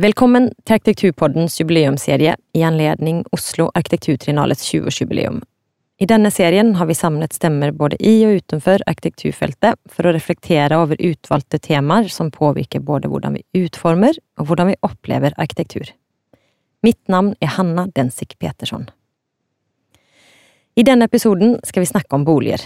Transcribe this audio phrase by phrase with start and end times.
[0.00, 5.42] Velkommen til Arkitekturpoddens jubileumsserie i anledning Oslo Arkitekturtrinalets 20-årsjubileum.
[6.00, 10.78] I denne serien har vi samlet stemmer både i og utenfor arkitekturfeltet for å reflektere
[10.80, 15.92] over utvalgte temaer som påvirker både hvordan vi utformer og hvordan vi opplever arkitektur.
[16.86, 18.88] Mitt navn er Hanna Densik Petersson.
[20.80, 22.62] I denne episoden skal vi snakke om boliger.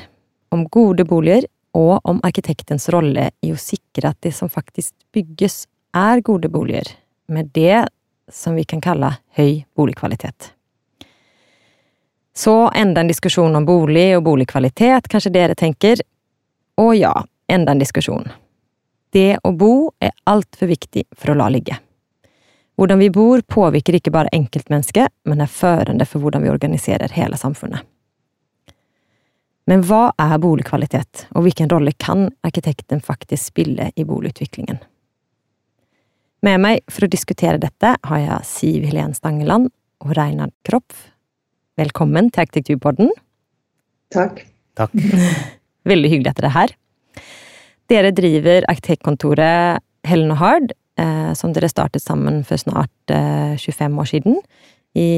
[0.55, 5.65] Om gode boliger, og om arkitektens rolle i å sikre at det som faktisk bygges,
[5.95, 7.87] er gode boliger med det
[8.33, 10.53] som vi kan kalle høy boligkvalitet.
[12.35, 16.01] Så enda en diskusjon om bolig og boligkvalitet, kanskje dere tenker.
[16.81, 17.13] Og ja,
[17.47, 18.27] enda en diskusjon.
[19.15, 21.77] Det å bo er altfor viktig for å la ligge.
[22.75, 27.39] Hvordan vi bor påvirker ikke bare enkeltmennesket, men er førende for hvordan vi organiserer hele
[27.39, 27.87] samfunnet.
[29.71, 34.83] Men hva er boligkvalitet, og hvilken rolle kan arkitekten faktisk spille i boligutviklingen?
[36.45, 39.71] Med meg for å diskutere dette har jeg Siv Helen Stangeland
[40.05, 41.07] og Reinhard Kropf.
[41.81, 43.13] Velkommen til Arkitekturpodden.
[44.13, 44.43] Takk.
[44.77, 44.93] Takk.
[45.91, 46.75] Veldig hyggelig at dere er her.
[47.89, 53.97] Dere driver arkitektkontoret Helen og Hard, eh, som dere startet sammen for snart eh, 25
[54.03, 54.37] år siden.
[55.01, 55.09] I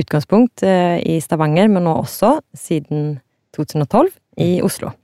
[0.00, 3.18] utgangspunkt eh, i Stavanger, men nå også siden
[3.58, 4.08] 2012
[4.40, 4.94] i Oslo.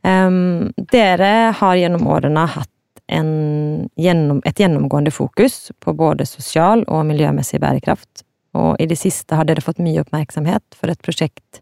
[0.00, 2.70] Dere har gjennom årene hatt
[3.10, 9.46] gjennom, et gjennomgående fokus på både sosial og miljømessig bærekraft, og i det siste har
[9.46, 11.60] dere fått mye oppmerksomhet for et prosjekt,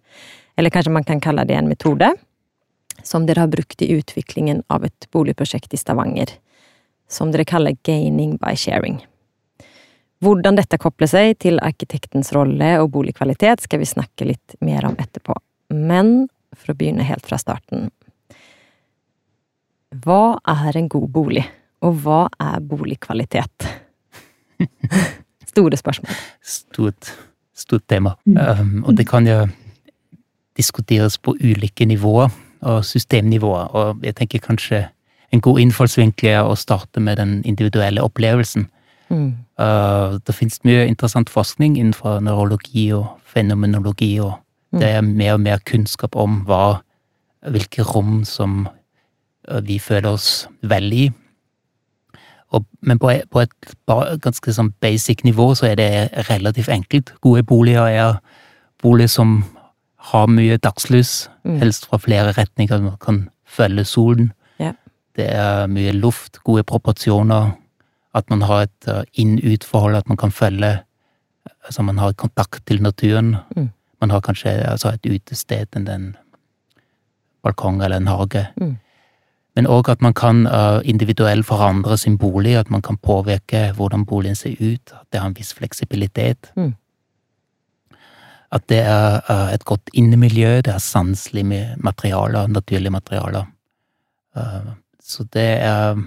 [0.56, 2.10] eller kanskje man kan kalle det en metode,
[3.02, 6.32] som dere har brukt i utviklingen av et boligprosjekt i Stavanger,
[7.08, 9.00] som dere kaller Gaining by Sharing.
[10.24, 14.98] Hvordan dette kobler seg til arkitektens rolle og boligkvalitet, skal vi snakke litt mer om
[14.98, 15.36] etterpå.
[15.70, 16.26] Men
[16.56, 17.92] for å begynne helt fra starten,
[20.04, 21.44] hva er en god bolig,
[21.80, 23.68] og hva er boligkvalitet?
[25.52, 26.12] Store spørsmål.
[26.42, 27.12] Stort,
[27.56, 28.14] stort tema.
[28.26, 29.46] Um, og det kan jo
[30.58, 34.88] diskuteres på ulike nivåer og systemnivåer, og jeg tenker kanskje
[35.32, 38.66] en god innfallsvinkel er å starte med den individuelle opplevelsen.
[39.09, 39.30] Mm.
[39.60, 44.34] Uh, det finnes mye interessant forskning innenfor neurologi og fenomenologi, og
[44.72, 44.80] mm.
[44.80, 46.80] det er mer og mer kunnskap om hva,
[47.47, 48.66] hvilke rom som
[49.64, 51.06] vi føler oss vel i.
[52.56, 53.75] Og, men på, på et
[54.25, 55.91] ganske sånn basic nivå så er det
[56.31, 57.12] relativt enkelt.
[57.25, 58.19] Gode boliger er
[58.82, 59.42] boliger som
[60.12, 61.59] har mye dagslys, mm.
[61.60, 64.32] helst fra flere retninger, man kan følge solen.
[64.62, 64.72] Ja.
[65.19, 67.53] Det er mye luft, gode proporsjoner,
[68.16, 70.78] at man har et uh, inn-ut-forhold, at man kan følge
[71.69, 73.36] Altså man har kontakt til naturen.
[73.56, 73.69] Mm.
[74.00, 76.16] Man har kanskje altså et utested en
[77.44, 78.47] balkong eller en hage.
[78.56, 78.78] Mm.
[79.58, 84.04] Men òg at man kan uh, individuelt forandre sin bolig, at man kan påvirke hvordan
[84.06, 86.52] boligen ser ut, at det har en viss fleksibilitet.
[86.54, 86.76] Mm.
[88.54, 93.50] At det er uh, et godt innemiljø, det er sanselige materialer, naturlige materialer.
[94.36, 95.98] Uh, så det er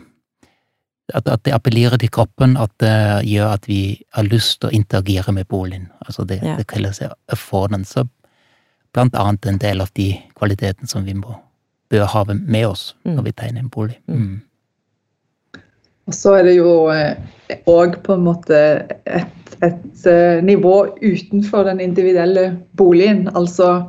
[1.13, 5.35] at, det appellerer til kroppen, at det gjør at vi har lyst til å interagere
[5.35, 5.89] med boligen.
[6.07, 6.55] Altså det, ja.
[6.55, 8.07] det kalles affordance.
[8.93, 11.35] Blant annet en del av de kvalitetene som vi må
[11.91, 13.13] bør ha med oss mm.
[13.17, 13.99] når vi tegner en bolig.
[14.07, 14.23] Mm.
[14.23, 14.39] mm.
[16.09, 18.57] Og så er det jo òg eh, på en måte
[19.05, 23.27] et, et eh, nivå utenfor den individuelle boligen.
[23.37, 23.85] Altså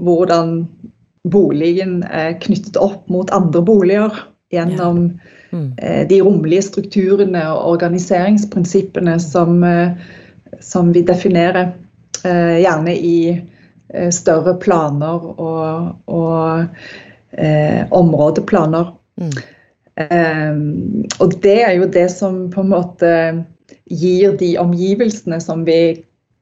[0.00, 0.62] hvordan
[1.28, 4.22] boligen er knyttet opp mot andre boliger
[4.54, 5.02] gjennom
[5.50, 5.58] ja.
[5.58, 5.68] mm.
[5.82, 9.60] Eh, de romlige strukturene og organiseringsprinsippene som,
[10.64, 11.74] som vi definerer,
[12.20, 13.40] gjerne i
[14.12, 16.66] større planer og, og
[17.32, 18.92] eh, områdeplaner.
[19.20, 19.32] Mm.
[20.00, 23.10] Um, og det er jo det som på en måte
[23.90, 26.00] gir de omgivelsene som vi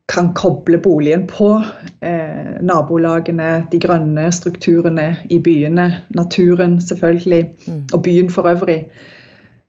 [0.09, 1.50] kan koble boligen på.
[2.00, 7.82] Eh, nabolagene, de grønne strukturene i byene, naturen selvfølgelig, mm.
[7.93, 8.84] og byen for øvrig.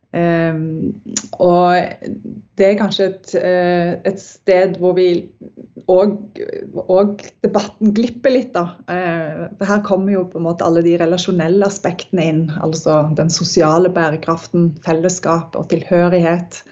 [0.09, 1.03] Um,
[1.37, 1.75] og
[2.57, 5.29] det er kanskje et, uh, et sted hvor vi
[5.85, 6.15] og,
[7.45, 8.55] debatten glipper litt.
[8.55, 8.79] da.
[8.89, 12.43] Uh, her kommer jo på en måte alle de relasjonelle aspektene inn.
[12.57, 16.63] Altså den sosiale bærekraften, fellesskap og tilhørighet.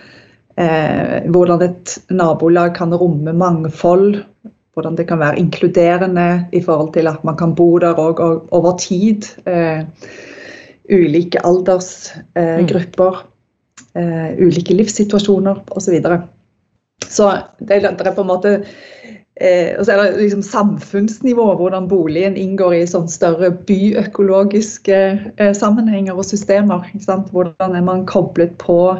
[0.57, 4.24] Uh, hvordan et nabolag kan romme mangfold.
[4.78, 8.22] Hvordan det kan være inkluderende i forhold til at man kan bo der òg
[8.54, 9.25] over tid
[10.94, 13.24] ulike aldersgrupper,
[13.98, 15.88] uh, ulike livssituasjoner osv.
[15.88, 16.22] Så, videre.
[17.07, 18.54] så det, er på en måte
[19.42, 25.01] eh, Og så er det liksom samfunnsnivå, hvordan boligen inngår i sånn større byøkologiske
[25.39, 26.88] uh, sammenhenger og systemer.
[27.31, 28.95] Hvordan er man koblet på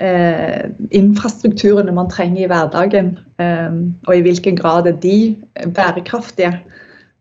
[0.00, 3.72] eh, infrastrukturene man trenger i hverdagen, eh,
[4.06, 5.36] og i hvilken grad er de
[5.76, 6.54] bærekraftige.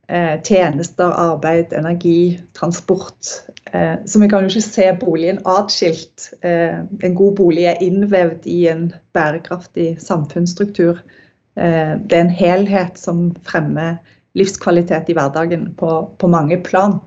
[0.10, 3.28] Eh, tjenester, arbeid, energi, transport.
[3.72, 6.32] Eh, så vi kan jo ikke se boligen atskilt.
[6.42, 11.02] Eh, en god bolig er innvevd i en bærekraftig samfunnsstruktur.
[11.60, 13.98] det er en helhet som fremmer
[14.38, 17.02] livskvalitet i hverdagen på, på mange plan.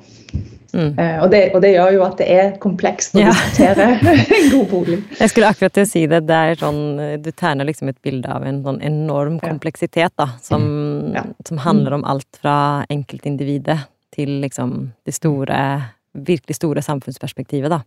[0.73, 0.93] Mm.
[0.97, 3.33] Og, det, og, det, gjør jo at det er komplekst å ja.
[3.33, 3.89] diskutere
[4.39, 4.99] en god bolig.
[5.19, 6.23] Jeg skulle akkurat til å si det.
[6.29, 6.83] det er sånn,
[7.23, 11.17] du tegner liksom et bilde av en sånn enorm kompleksitet da, som, mm.
[11.19, 11.25] ja.
[11.49, 12.57] som handler om alt fra
[12.93, 13.83] enkeltindividet
[14.13, 15.59] til liksom det store
[16.13, 17.79] virkelig store samfunnsperspektivet, da.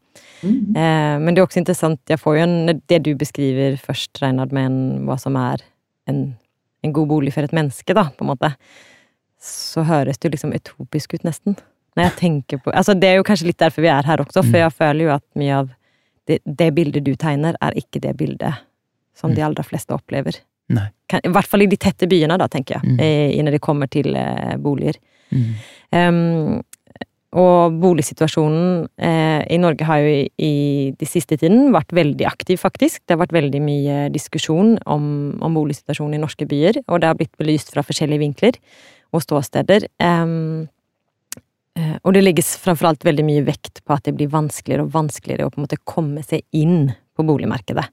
[0.41, 0.73] Mm.
[0.73, 4.53] Eh, men det er også interessant, jeg får jo en, det du beskriver først, Reinhard,
[4.55, 5.61] med en, hva som er
[6.09, 6.23] en,
[6.81, 8.49] en god bolig for et menneske, da, på en måte,
[9.45, 11.59] så høres det jo liksom utopisk ut, nesten
[11.95, 14.41] når jeg tenker på Altså, det er jo kanskje litt derfor vi er her også,
[14.41, 14.61] for mm.
[14.63, 15.71] jeg føler jo at mye av
[16.29, 18.63] det, det bildet du tegner, er ikke det bildet
[19.15, 19.47] som de mm.
[19.47, 20.41] aller fleste opplever.
[20.75, 20.87] Nei.
[21.21, 23.43] I hvert fall i de tette byene, da, tenker jeg, mm.
[23.45, 24.97] når det kommer til eh, boliger.
[25.29, 25.51] Mm.
[25.93, 26.63] Um,
[27.35, 30.53] og boligsituasjonen eh, i Norge har jo i, i,
[30.95, 33.01] de siste tiden vært veldig aktiv, faktisk.
[33.03, 35.07] Det har vært veldig mye diskusjon om,
[35.43, 38.59] om boligsituasjonen i norske byer, og det har blitt belyst fra forskjellige vinkler
[39.15, 39.89] og ståsteder.
[39.99, 40.65] Um,
[41.75, 45.47] og det legges framfor alt veldig mye vekt på at det blir vanskeligere og vanskeligere
[45.47, 47.83] å på en måte komme seg inn på boligmarkedet.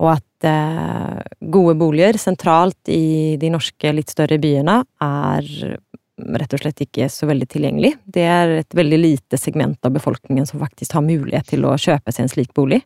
[0.00, 1.20] Og at eh,
[1.52, 5.50] gode boliger sentralt i de norske litt større byene er
[6.40, 7.94] rett og slett ikke så veldig tilgjengelig.
[8.04, 12.12] Det er et veldig lite segment av befolkningen som faktisk har mulighet til å kjøpe
[12.12, 12.80] seg en slik bolig.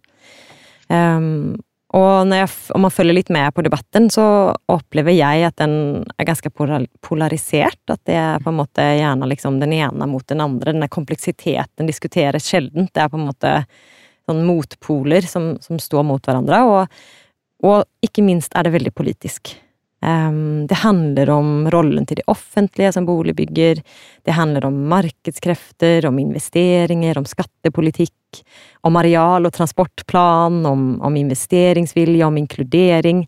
[0.89, 1.57] Um,
[1.95, 4.25] og jeg, om man følger litt med på debatten, så
[4.73, 7.83] opplever jeg at den er ganske polarisert.
[7.93, 10.73] At det er på en måte gjerne liksom den ene mot den andre.
[10.73, 12.91] Denne kompleksiteten diskuteres sjeldent.
[12.91, 13.53] Det er på en måte
[14.27, 16.63] sånn motpoler som, som står mot hverandre.
[16.67, 17.05] Og,
[17.63, 19.55] og, ikke minst er det veldig politisk.
[20.05, 23.81] Um, det handler om rollen til det offentlige som boligbygger.
[24.27, 28.19] Det handler om markedskrefter, om investeringer, om skattepolitikk,
[28.87, 33.25] om areal- og transportplan, om, om investeringsvilje, om inkludering.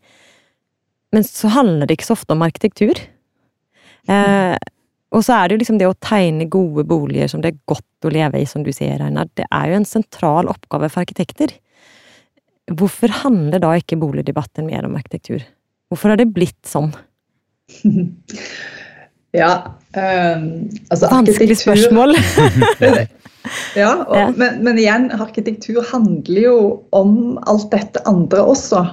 [1.15, 3.01] Men så handler det ikke så ofte om arkitektur.
[4.11, 4.57] Eh,
[5.15, 8.07] og så er det jo liksom det å tegne gode boliger som det er godt
[8.07, 9.31] å leve i, som du sier, Einar.
[9.39, 11.55] Det er jo en sentral oppgave for arkitekter.
[12.77, 15.45] Hvorfor handler da ikke boligdebatten mer om arkitektur?
[15.91, 16.91] Hvorfor har det blitt sånn?
[19.37, 19.53] ja,
[19.97, 20.47] um,
[20.91, 22.17] altså Vanskelig spørsmål.
[23.83, 26.61] ja, og, men, men, igjen, arkitektur handler jo
[26.97, 28.85] om alt dette andre også.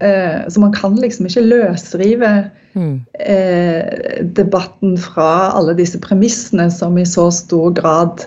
[0.00, 2.32] Uh, så man kan liksom ikke løsrive
[2.74, 2.94] mm.
[3.20, 8.24] uh, debatten fra alle disse premissene som i så stor grad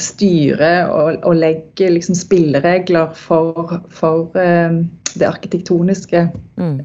[0.00, 4.80] styrer og, og legger liksom spilleregler for, for uh,
[5.14, 6.24] det arkitektoniske
[6.58, 6.80] mm.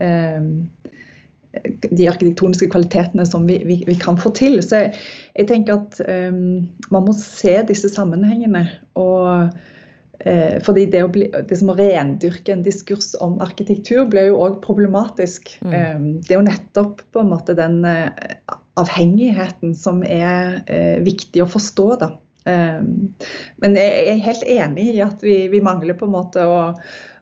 [1.90, 4.60] De arkitektoniske kvalitetene som vi, vi, vi, kan få til.
[4.62, 4.94] Så jeg,
[5.40, 8.68] jeg tenker at um, man må se disse sammenhengene.
[9.00, 14.30] og uh, fordi det, å bli, det som å rendyrke en diskurs om arkitektur blir
[14.30, 15.50] jo òg problematisk.
[15.66, 15.74] Mm.
[15.74, 18.13] Um, det er jo nettopp på en måte den uh,
[18.80, 21.92] avhengigheten som er uh, viktig å forstå.
[22.06, 22.16] da.
[22.50, 26.62] Men jeg er helt enig i at vi, vi mangler på en måte å,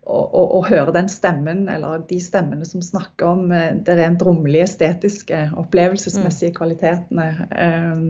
[0.08, 5.42] å, høre den stemmen, eller de stemmene som snakker om eh, det rent rommelige, estetiske,
[5.60, 6.58] opplevelsesmessige mm.
[6.58, 7.28] kvalitetene.
[7.52, 8.06] Um,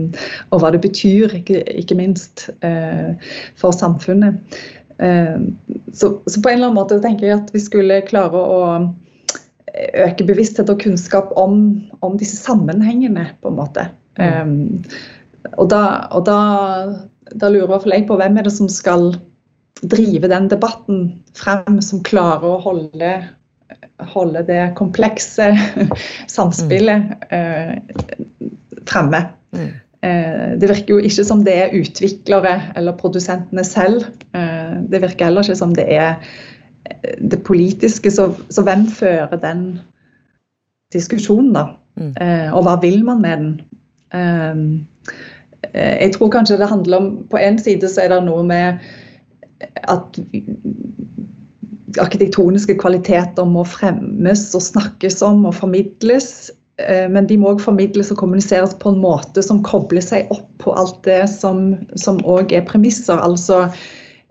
[0.52, 3.14] og hva det betyr, ikke, ikke minst, uh,
[3.58, 4.38] for samfunnet.
[4.98, 5.52] Um,
[5.92, 8.62] så, så, på en eller annen måte tenker jeg at vi skulle klare å
[10.06, 11.60] øke bevissthet og kunnskap om,
[12.02, 13.88] om disse sammenhengene, på en måte.
[14.18, 14.84] Um,
[15.56, 15.82] og da,
[16.14, 16.38] og da,
[17.34, 19.12] da lurer i hvert fall jeg på hvem er det som skal
[19.82, 21.02] drive den debatten
[21.38, 23.10] frem som klarer å holde,
[24.12, 25.52] holde det komplekse
[26.36, 27.76] samspillet eh,
[28.88, 29.22] fremme.
[29.54, 29.68] Mm.
[30.06, 34.06] Eh, det virker jo ikke som det er utviklere eller produsentene selv.
[34.34, 36.16] Eh, det virker heller ikke som det er
[36.90, 38.10] eh, det politiske.
[38.14, 39.66] Så, så hvem fører den
[40.94, 41.66] diskusjonen, da?
[41.98, 42.14] Mm.
[42.22, 43.50] Eh, og hva vil man med den?
[44.14, 45.18] Eh,
[45.74, 48.78] jeg tror kanskje det handler om På en side så er det noe med
[49.88, 50.18] at
[51.98, 56.50] arkitektoniske kvaliteter må fremmes og snakkes om og formidles.
[56.82, 60.46] Eh, men de må òg formidles og kommuniseres på en måte som kobler seg opp
[60.62, 63.18] på alt det som òg er premisser.
[63.18, 63.66] Altså,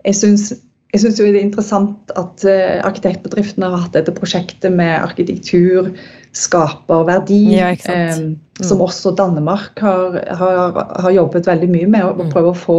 [0.06, 0.50] jeg syns
[0.94, 5.90] jeg syns det er interessant at uh, arkitektbedriftene har hatt dette prosjektet med arkitektur
[6.36, 8.30] skaper verdi, ja, mm.
[8.64, 12.06] som også Danmark har, har, har, jobbet veldig mye med.
[12.06, 12.30] Å mm.
[12.32, 12.78] prøve å få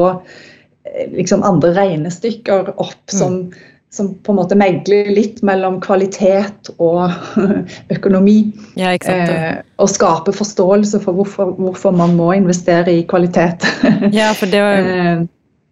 [1.11, 3.17] liksom andre regnestykker opp mm.
[3.19, 3.53] som,
[3.91, 7.11] som på en måte megler litt mellom kvalitet og
[7.95, 8.51] økonomi.
[8.79, 8.93] Ja.
[8.95, 13.67] Eh, og skape forståelse for hvorfor, hvorfor, man må investere i kvalitet.
[14.19, 15.27] ja, for det var eh,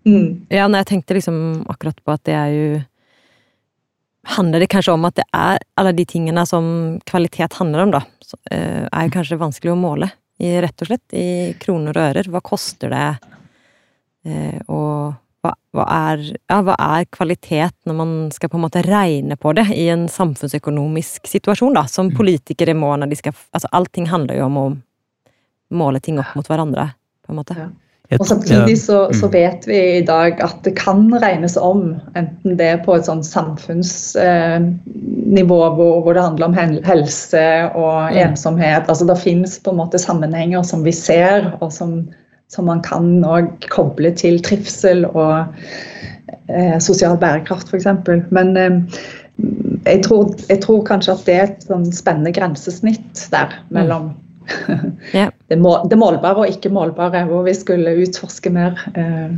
[0.10, 0.30] mm.
[0.54, 2.70] Ja, når jeg tenkte liksom akkurat på at det er jo
[4.28, 6.66] Handler det kanskje om at det er alle de tingene som
[7.08, 8.02] kvalitet handler om, da,
[8.52, 10.10] eh, er jo kanskje vanskelig å måle,
[10.44, 12.28] i, rett og slett, i kroner og ører.
[12.34, 13.06] Hva koster det?
[14.28, 15.16] Eh, og
[15.46, 19.54] hva, hva, er, ja, hva, er, kvalitet når man skal på en måte regne på
[19.56, 22.18] det i en samfunnsøkonomisk situasjon, da, som mm.
[22.18, 24.68] politikere må når de skal Altså, allting handler jo om å
[25.78, 26.90] måle ting opp mot hverandre,
[27.26, 27.60] på en måte.
[27.60, 27.70] Ja.
[28.16, 29.34] Og Samtidig så, så, mm.
[29.34, 33.24] vet vi i dag at det kan regnes om, enten det er på et sånn
[33.28, 36.56] samfunnsnivå eh, hvor, hvor, det handler om
[36.88, 37.44] helse
[37.76, 38.88] og ensomhet.
[38.88, 42.08] altså Det finnes på en måte sammenhenger som vi ser, og som
[42.52, 43.24] som man kan
[43.74, 45.54] koble til trivsel og
[46.48, 47.88] eh, sosial bærekraft, f.eks.
[48.32, 48.78] Men eh,
[49.86, 54.24] jeg, tror, jeg, tror, kanskje at det er et sånn spennende grensesnitt der mellom mm.
[55.18, 55.32] yeah.
[55.52, 59.36] det, må, det, målbare og ikke målbare, hvor vi skulle utforske mer eh,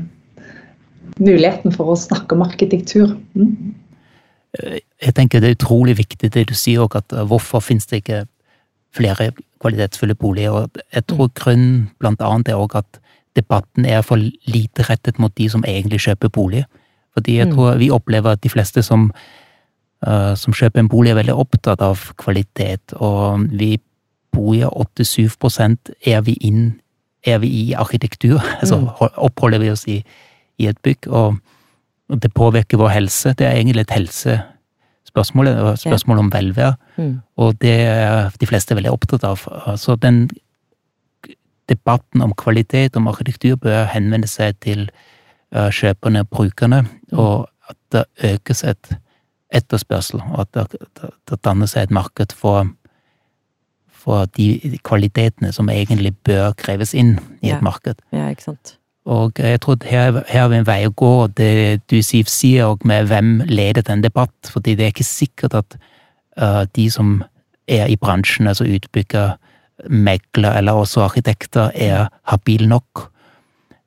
[1.20, 3.16] muligheten for å snakke om arkitektur.
[3.34, 3.76] Mm.
[5.00, 8.24] Jeg tenker det er utrolig viktig det du sier, at eh, hvorfor finnes det ikke
[8.96, 10.52] flere kvalitetsfulle boliger.
[10.52, 11.36] Og jeg tror mm.
[11.36, 13.02] grunnen blant annet er også at
[13.38, 16.64] debatten er for lite rettet mot de som egentlig kjøper bolig.
[17.14, 17.54] Fordi jeg mm.
[17.56, 19.10] tror vi opplever at de fleste som,
[20.08, 23.78] uh, som kjøper en bolig, er veldig opptatt av kvalitet, og vi
[24.34, 26.80] bor i 87 er vi inn
[27.28, 28.88] er vi i arkitektur, altså mm.
[29.18, 30.00] oppholder vi oss i,
[30.60, 31.36] i et bygg, og
[32.24, 33.34] det påvirker vår helse.
[33.38, 34.40] Det er egentlig et helse
[35.20, 36.74] spørsmålet, og spørsmål om velvære.
[36.98, 37.20] Mm.
[37.38, 39.44] Og det er de fleste veldig opptatt av.
[39.78, 40.30] Så den
[41.70, 44.88] debatten om kvalitet, om arkitektur, bør henvende seg til
[45.56, 47.20] uh, kjøperne og brukerne, mm.
[47.20, 48.96] og at det økes et
[49.54, 52.70] etterspørsel, og at det, det, det danner seg et marked for,
[53.90, 57.62] for de kvalitetene som egentlig bør kreves inn i et ja.
[57.66, 58.02] marked.
[58.14, 58.79] Ja, ikke sant.
[59.10, 61.14] Og jeg tror her, her er en vei å gå.
[61.34, 65.58] Det du Siv sier og med hvem leder en debatt, fordi det er ikke sikkert
[65.58, 65.78] at
[66.38, 67.24] uh, de som
[67.70, 69.38] er i bransjen, altså utbygger,
[69.90, 73.08] megler eller også arkitekter, er habile nok,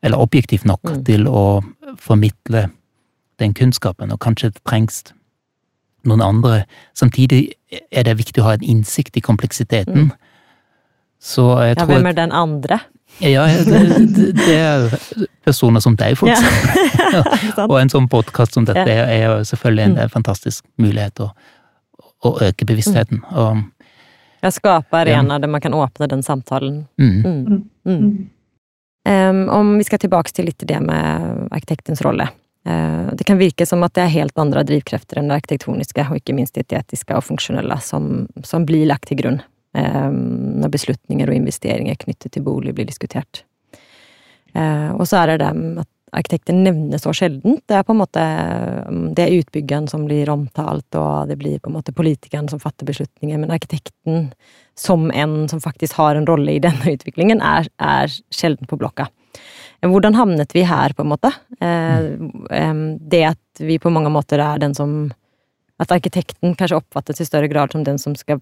[0.02, 1.02] eller objektivt nok, mm.
[1.06, 1.62] til å
[2.00, 2.66] formidle
[3.42, 4.10] den kunnskapen.
[4.14, 5.04] Og kanskje det trengs
[6.08, 6.64] noen andre.
[6.98, 10.08] Samtidig er det viktig å ha en innsikt i kompleksiteten.
[10.08, 10.32] Mm.
[11.22, 12.80] Så jeg ja, tror hvem er den andre?
[13.19, 14.88] Ja, det, det, er
[15.45, 16.88] personer som deg, for eksempel.
[17.12, 20.12] Ja, og en sånn podkast som dette er jo selvfølgelig en, mm.
[20.14, 21.26] fantastisk mulighet å,
[22.25, 23.21] å øke bevisstheten.
[23.21, 23.35] Mm.
[23.37, 23.90] Og,
[24.40, 25.42] ja, skape arenaer ja.
[25.45, 26.87] der man kan åpne den samtalen.
[26.97, 27.66] Mm.
[29.04, 32.31] Um, om vi skal tilbake til litt det med arkitektens rolle.
[32.64, 36.23] Uh, det kan virke som at det er helt andre drivkrefter enn det arkitektoniske, og
[36.23, 41.38] ikke minst det etiske og funksjonelle, som, som blir lagt til grunn når beslutninger og
[41.38, 43.44] investeringer knyttet til bolig blir diskutert.
[44.52, 45.52] Eh, og så er det det
[45.82, 47.62] at arkitekter nevnes så sjeldent.
[47.68, 51.56] Det er på en måte mm, det er utbyggeren som blir omtalt, og det blir
[51.62, 54.28] på en måte politikeren som fatter beslutninger, men arkitekten
[54.78, 59.08] som en som faktisk har en rolle i denne utviklingen, er, er sjelden på blokka.
[59.82, 61.32] Hvordan havnet vi her, på en måte?
[61.64, 65.12] Eh, det at vi på mange måter er den som
[65.80, 68.38] At arkitekten kanskje oppfattes i større grad som den som skal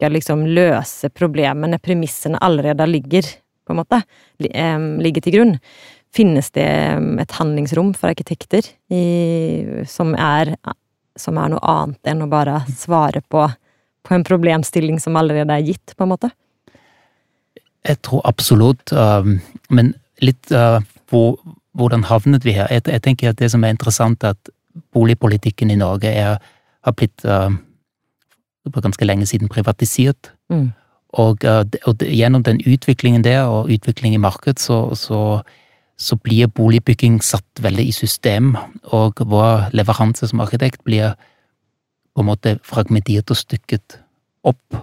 [0.00, 3.26] skal liksom løse problemene, premissene allerede ligger,
[3.66, 4.00] på en måte,
[4.40, 5.56] ligger til grunn.
[6.16, 6.66] Finnes det
[7.20, 9.02] et handlingsrom for arkitekter i,
[9.86, 10.54] som, er,
[11.20, 13.44] som, er, noe annet enn å bare svare på,
[14.08, 16.32] på, en problemstilling som allerede er gitt, på en måte?
[17.84, 19.36] Jeg tror absolutt, um,
[19.68, 20.80] men litt på
[21.12, 21.38] hvor,
[21.76, 22.72] hvordan havnet vi her?
[22.72, 24.50] Jeg, tenker at det som er interessant, er at
[24.96, 26.40] boligpolitikken i Norge er,
[26.88, 27.22] har blitt
[28.68, 30.32] for ganske lenge siden privatisert.
[30.50, 30.70] Mm.
[31.18, 35.42] Og, eh, og, gjennom den utviklingen der, og utvikling i marked, så, så,
[35.98, 41.16] så, blir boligbygging satt veldig i system, og vår leveranse som arkitekt blir
[42.14, 44.00] på en måte fragmentert og stykket
[44.44, 44.80] opp.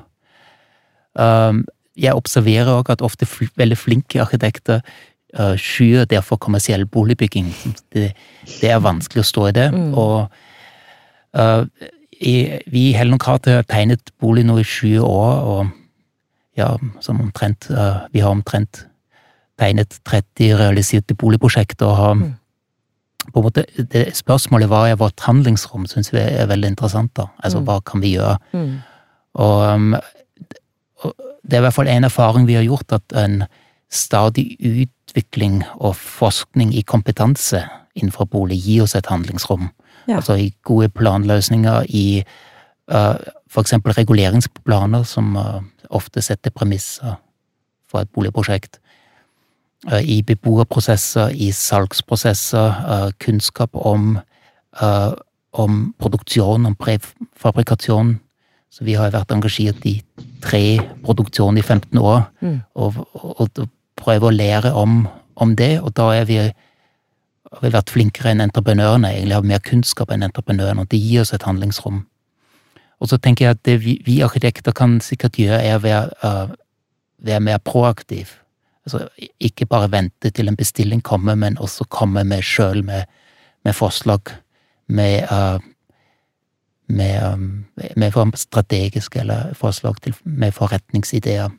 [1.13, 1.65] Um,
[1.98, 3.25] jeg observerer òg at ofte
[3.57, 4.84] veldig flinke arkitekter
[5.39, 7.50] uh, skyer derfor kommersiell boligbygging.
[7.93, 8.12] Det,
[8.62, 9.67] det, er vanskelig å stå i det.
[9.74, 9.93] Mm.
[9.98, 10.27] og
[11.38, 11.65] uh,
[12.20, 16.72] i, vi i Helen Carter har tegnet bolig nå i 20 år, og ja,
[17.06, 18.88] som omtrent uh, Vi har omtrent
[19.58, 22.28] tegnet 30 realiserte boligprosjekter og har mm.
[23.34, 27.14] på en måte, det Spørsmålet hva er vårt handlingsrom, syns vi er veldig interessant.
[27.18, 27.28] da.
[27.44, 27.66] Altså, mm.
[27.70, 28.38] hva kan vi gjøre?
[28.54, 28.76] Mm.
[29.34, 29.96] Og, um,
[31.04, 33.44] og, det er i hvert fall en erfaring vi har gjort, at en
[33.90, 37.64] stadig utvikling og forskning i kompetanse
[37.96, 39.70] innenfor bolig gir oss et handlingsrom
[40.08, 40.16] Ja.
[40.16, 42.24] Altså i gode planløsninger, i
[42.94, 43.16] uh,
[43.52, 43.74] f.eks.
[43.98, 47.18] reguleringsplaner, som uh, ofte setter premisser
[47.92, 48.80] for et boligprosjekt.
[49.88, 54.20] Uh, I beboerprosesser, i salgsprosesser, uh, kunnskap om,
[55.54, 58.18] om produksjon, om prefabrikasjon.
[58.70, 59.98] Så vi har vært engasjert i
[60.44, 62.58] tre produksjoner i 15 år, mm.
[62.76, 66.38] og, og, og prøver å lære om, om det, og da er vi
[67.51, 71.34] har vært flinkere enn entreprenørene, egentlig har mer kunnskap enn entreprenørene, og det gir oss
[71.36, 72.04] et handlingsrom.
[73.00, 76.10] Og så tenker jeg at det vi, vi arkitekter kan sikkert gjøre, er å være,
[76.24, 76.56] uh,
[77.27, 78.34] være mer proaktiv.
[78.88, 79.06] Altså
[79.44, 83.06] ikke bare vente til en bestilling kommer, men også komme med sjøl med,
[83.68, 84.34] med, forslag,
[84.88, 85.60] med, uh,
[86.88, 87.63] med,
[87.96, 91.54] med strategiske eller forslag til, med forretningsideer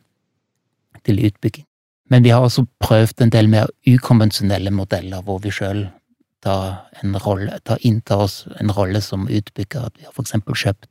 [1.05, 1.68] til utbygging.
[2.09, 5.85] Men vi har også prøvd en del mer ukonvensjonelle modeller, hvor vi sjøl
[6.43, 6.89] tar,
[7.65, 9.85] tar inntar oss en rolle som utbygger.
[9.85, 10.89] At vi har for eksempel kjøpt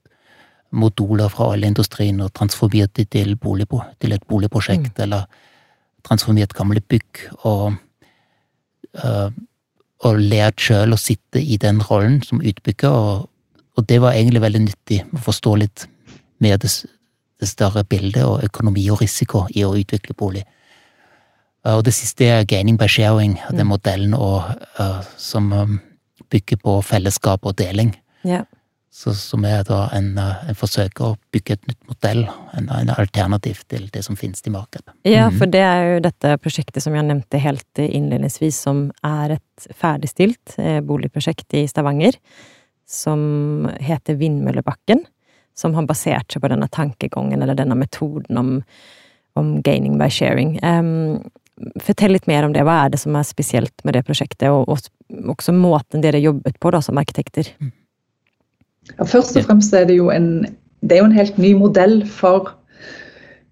[0.70, 3.66] moduler fra oljeindustrien og transformert dem til, bolig,
[4.00, 5.02] til et boligprosjekt, mm.
[5.02, 5.24] eller
[6.04, 7.74] transformert gamle bygg, og,
[9.04, 9.30] øh,
[10.04, 13.28] og lært sjøl å sitte i den rollen som utbygger, og,
[13.76, 15.88] og, det var egentlig veldig nyttig å forstå litt
[16.38, 16.70] mer det,
[17.40, 20.44] det større bildet og økonomi og risiko i å utvikle bolig.
[21.66, 23.72] Eh, og det siste er gaining by sharing, den mm.
[23.72, 25.80] modellen og, uh, som um,
[26.30, 27.94] bygger på fellesskap og deling.
[28.26, 28.46] Yeah.
[28.98, 32.24] Så, som er da en, en forsøk å bygge et nytt modell,
[32.56, 34.90] en, en alternativ til det som finnes i markedet.
[35.06, 35.36] Ja, mm.
[35.38, 40.56] for det er jo dette prosjektet som jeg nevnte helt innledningsvis, som er et ferdigstilt
[40.58, 42.18] eh, boligprosjekt i Stavanger.
[42.88, 45.04] Som heter Vindmøllebakken.
[45.54, 48.52] Som har basert seg på denne tankegangen, eller denne metoden om,
[49.38, 50.56] om gaining by sharing.
[50.64, 51.20] Um,
[51.82, 52.62] Fortell litt mer om det.
[52.66, 56.58] Hva er det som er spesielt med det prosjektet, og, og også måten dere jobbet
[56.62, 57.50] på da, som arkitekter?
[58.94, 60.46] Ja, først og fremst er det jo en,
[60.80, 62.52] det er jo en helt ny modell for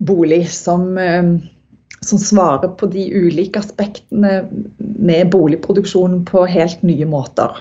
[0.06, 1.32] bolig som, eh,
[2.00, 4.44] som svarer på de ulike aspektene
[4.78, 7.58] med boligproduksjonen på helt nye måter.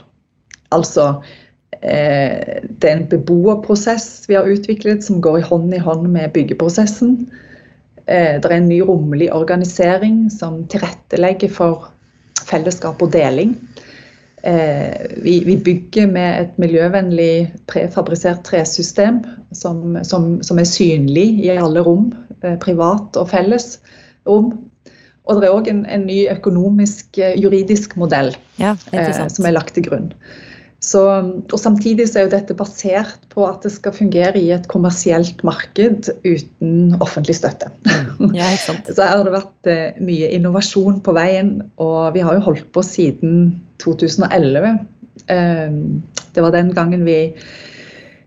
[0.75, 1.07] Altså
[1.81, 6.33] eh, det er en beboerprosess vi har utviklet som går i hånd i hånd med
[6.35, 7.17] byggeprosessen.
[8.05, 11.87] Eh, det er en ny rommelig organisering som tilrettelegger for
[12.45, 13.55] fellesskap og deling.
[14.45, 19.23] Eh, vi, vi bygger med et miljøvennlig prefabrisert tresystem
[19.57, 22.11] som, som, som er synlig i alle rom,
[22.43, 23.79] eh, privat og felles
[24.29, 24.53] rom.
[25.25, 29.87] Og det er òg en, en, ny økonomisk, juridisk modell ja, som er lagt til
[29.87, 30.11] grunn.
[30.85, 31.01] Så,
[31.49, 35.41] og Samtidig så er jo dette basert på at det skal fungere i et kommersielt
[35.47, 37.71] marked uten offentlig støtte.
[38.19, 38.35] Mm.
[38.37, 42.45] Ja, så her har det vært eh, mye innovasjon på veien, og vi har jo
[42.51, 44.77] holdt på siden 2011.
[45.33, 45.79] Eh,
[46.35, 47.19] det var den gangen vi,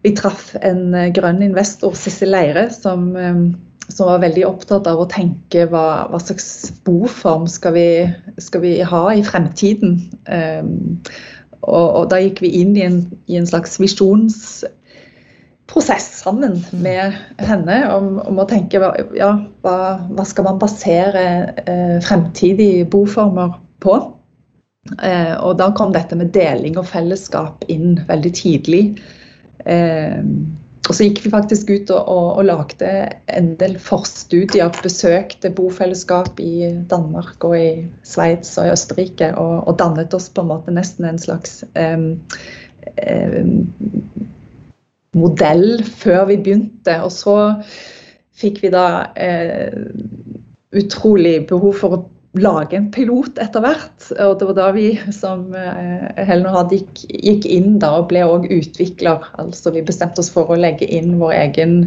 [0.02, 3.42] vi traff en eh, grønn investor, Sissel Leire, som, eh,
[3.86, 7.88] som, var veldig opptatt av å tenke hva, hva slags boform skal vi,
[8.42, 10.00] skal vi ha i fremtiden.
[10.26, 10.64] Eh,
[11.66, 16.82] og, og, da gikk vi inn i en, i en slags visjonsprosess sammen mm.
[16.84, 18.76] med henne om, om å tenke
[19.16, 19.32] ja,
[19.64, 21.24] hva, hva, skal man basere
[21.64, 23.50] eh, fremtidige boformer
[23.84, 23.94] på.
[25.02, 28.82] Eh, og da kom dette med deling og fellesskap inn veldig tidlig.
[29.66, 30.18] Eh,
[30.88, 32.92] og så gikk vi faktisk ut og, og, og lagde
[33.36, 34.72] en del forstudier.
[34.80, 37.70] Besøkte bofellesskap i Danmark og i
[38.08, 39.34] Sveits og i Østerrike.
[39.36, 42.10] Og, og, dannet oss på en måte nesten en slags um,
[43.04, 43.52] um,
[45.18, 46.96] modell før vi begynte.
[47.04, 47.36] Og så
[48.38, 49.84] fikk vi da uh,
[50.78, 52.04] utrolig behov for å
[52.36, 54.08] lage en pilot etter hvert.
[54.20, 58.08] Og det var da vi som eh, Helen og Had gikk, gikk, inn da og
[58.12, 59.24] ble òg utvikler.
[59.40, 61.78] Altså vi bestemte oss for å legge inn vår egen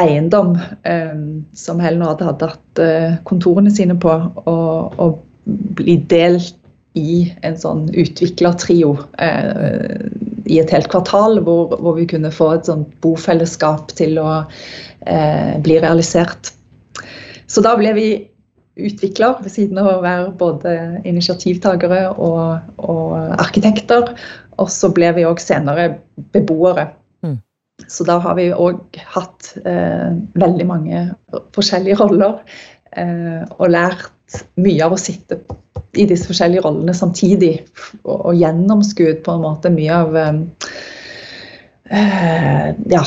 [0.00, 0.56] eiendom
[0.88, 1.14] eh,
[1.56, 5.22] som Helen og Had hadde hatt eh, kontorene sine på, og, og,
[5.76, 6.56] bli delt
[6.96, 10.06] i en sånn utviklertrio eh,
[10.48, 15.52] i et helt kvartal, hvor, hvor, vi kunne få et sånt bofellesskap til å eh,
[15.64, 16.54] bli realisert.
[17.44, 18.08] Så da ble vi
[18.74, 20.74] utvikler, ved siden av å være både
[21.06, 24.14] initiativtakere og, og arkitekter.
[24.58, 25.88] Og så ble vi òg senere
[26.34, 26.88] beboere.
[27.24, 27.38] Mm.
[27.90, 31.04] Så da har vi òg hatt eh, veldig mange
[31.54, 32.40] forskjellige roller.
[32.94, 34.10] Eh, og lært
[34.58, 35.40] mye av å sitte
[35.94, 37.56] i disse forskjellige rollene samtidig.
[38.02, 40.40] Og, og gjennomskuet på en måte mye av eh,
[41.94, 43.04] eh ja,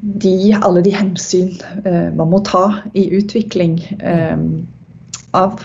[0.00, 1.52] de, alle de hensyn
[1.84, 2.64] eh, man må ta
[2.96, 4.38] i utvikling eh,
[5.36, 5.60] av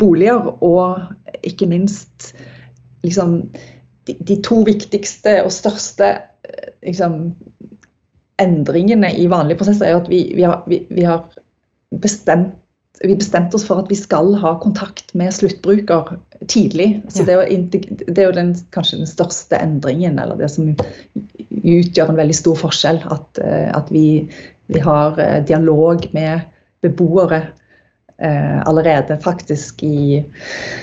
[0.00, 2.32] boliger, og ikke minst
[3.06, 3.42] liksom
[4.08, 6.14] de, de, to viktigste og største
[6.82, 7.34] liksom,
[8.42, 11.28] endringene i vanlige prosesser er at vi, vi, har, vi, vi har
[12.02, 12.58] bestemt
[13.02, 16.12] vi bestemte oss for at vi skal ha kontakt med sluttbruker
[16.46, 17.00] tidlig.
[17.10, 20.74] Så det er jo den, kanskje den største endringen, eller det som
[21.60, 23.02] utgjør en veldig stor forskjell.
[23.12, 24.06] At, eh, at vi,
[24.72, 26.48] vi, har eh, dialog med
[26.82, 27.40] beboere
[28.18, 30.22] eh, allerede faktisk i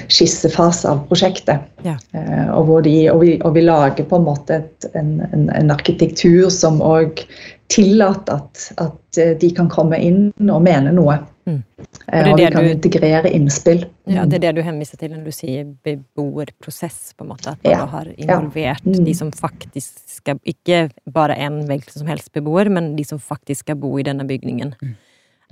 [0.07, 1.69] skissefase av prosjektet.
[1.85, 1.97] Ja.
[2.13, 5.73] Eh, og, de, og, vi, og, vi, lager på en måte et, en, en, en,
[5.75, 7.23] arkitektur som òg
[7.69, 11.19] tillater at, at de kan komme inn og mene noe.
[11.49, 11.63] Mm.
[11.79, 13.83] Og, og vi kan du, integrere innspill.
[14.09, 17.53] Ja, Det er det du henviser til når du sier beboerprosess, på en måte.
[17.55, 17.85] At man ja.
[17.93, 18.95] har involvert ja.
[18.95, 19.05] mm.
[19.05, 23.65] de som faktisk skal Ikke bare en hvilken som helst beboer, men de som faktisk
[23.65, 24.75] skal bo i denne bygningen.
[24.81, 24.97] Mm.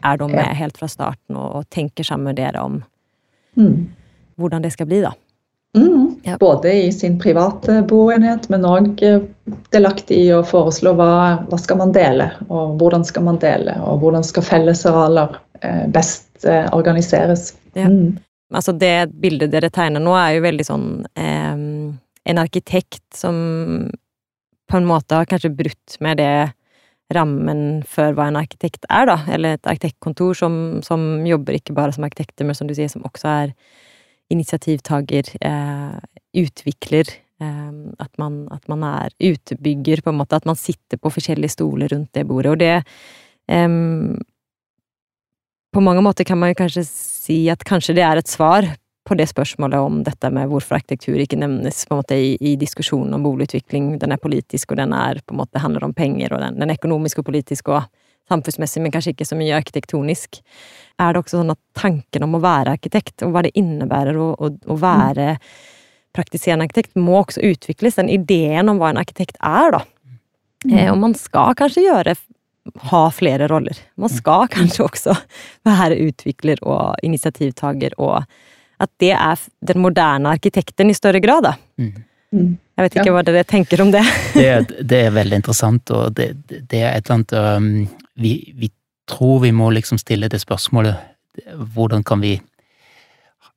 [0.06, 2.84] Er de med helt fra starten og, og tenker sammen med dere om
[3.58, 3.88] mm.
[4.38, 5.16] hvordan det skal bli, da?
[5.78, 6.16] Mm.
[6.24, 6.38] Ja.
[6.38, 9.22] Både i sin private boenhet, men òg eh,
[9.74, 11.10] delaktig i å foreslå hva,
[11.50, 15.38] hva skal man dele, og hvordan skal man dele, og hvordan skal fellesarealer
[15.94, 17.52] best eh, organiseres.
[17.74, 17.88] Ja.
[17.90, 18.18] Mm.
[18.56, 20.86] Altså det bildet dere tegner nå, er jo veldig sånn
[21.20, 21.64] eh,
[22.28, 23.36] En arkitekt som
[24.68, 26.50] på en måte har kanskje brutt med det
[27.16, 29.18] rammen for hva en arkitekt er, da.
[29.32, 33.06] Eller et arkitektkontor som, som jobber ikke bare som arkitekter, men som du sier, som
[33.08, 33.54] også er
[34.34, 35.96] initiativtaker, eh,
[36.44, 37.14] utvikler.
[37.40, 37.72] Eh,
[38.04, 40.36] at, man, at, man, er utebygger, på en måte.
[40.36, 42.52] At man sitter på forskjellige stoler rundt det bordet.
[42.52, 43.72] Og det eh,
[45.78, 48.66] På mange måter kan man kanskje si at kanskje det er et svar
[49.06, 52.56] på det spørsmålet om dette med hvorfor arkitektur ikke nevnes på en måte i, i
[52.58, 53.92] diskusjonen om boligutvikling.
[54.02, 56.74] Den er politisk, og den er, på en måte, handler om penger, og den, den
[56.74, 57.86] er økonomisk og politisk og
[58.26, 60.40] samfunnsmessig, men kanskje ikke så mye arkitektonisk.
[60.98, 64.32] Er det også sånn at tanken om å være arkitekt, og hva det innebærer å,
[64.34, 65.36] å, å være
[66.18, 68.02] praktiserende arkitekt, må også utvikles?
[68.02, 69.86] Den ideen om hva en arkitekt er, da.
[70.66, 70.74] Mm.
[70.74, 72.18] Eh, og man skal kanskje gjøre
[72.92, 73.78] ha flere roller.
[74.00, 75.16] Man skal kanskje også
[75.68, 78.24] være utvikler og initiativtaker, og
[78.78, 81.54] at det er den moderne arkitekten i større grad, da.
[81.82, 81.94] Mm.
[82.32, 82.56] mm.
[82.78, 83.14] Jeg vet ikke ja.
[83.16, 84.04] hva dere tenker om det.
[84.36, 87.72] det, det, er veldig interessant, og det, det er et eller annet um,
[88.22, 88.70] vi, vi,
[89.10, 92.36] tror vi må liksom stille det spørsmålet hvordan kan vi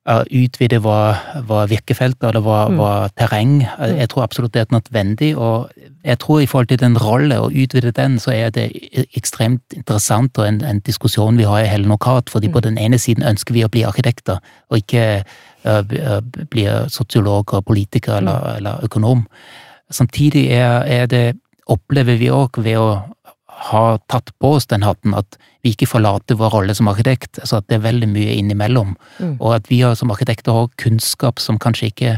[0.09, 1.13] utvide hva,
[1.45, 2.79] hva virkefeltet eller hva, mm.
[2.79, 3.59] hva, terreng.
[3.61, 3.99] Mm.
[3.99, 5.69] Jeg tror absolutt det er nødvendig, og
[6.03, 8.71] jeg tror i forhold til den rolle, å utvide den, så er det
[9.17, 12.55] ekstremt interessant og en, en diskusjon vi har i Helen og Kat, fordi mm.
[12.55, 17.69] på den ene siden ønsker vi å bli arkitekter, og ikke uh, bli sosiologer, og
[17.69, 18.57] politiker eller, mm.
[18.57, 19.23] eller økonom.
[19.91, 21.25] Samtidig er, er det,
[21.71, 22.87] opplever vi òg ved å
[23.61, 27.39] ha tatt på oss den hatten, at vi ikke forlater vår rolle som arkitekt.
[27.39, 28.95] altså At det er veldig mye innimellom.
[29.19, 29.35] Mm.
[29.39, 32.15] Og at vi har, som arkitekter har kunnskap som kanskje ikke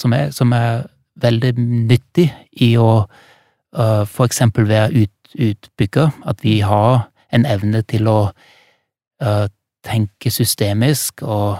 [0.00, 0.86] som er, som er
[1.20, 2.30] veldig nyttig
[2.64, 6.10] i å uh, for eksempel være ut, utbygger.
[6.26, 9.46] At vi har en evne til å uh,
[9.86, 11.58] tenke systemisk og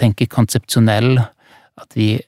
[0.00, 1.20] tenke konsepsjonell.
[1.80, 2.18] At vi